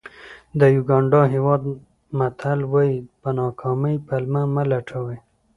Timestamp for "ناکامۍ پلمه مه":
3.39-4.63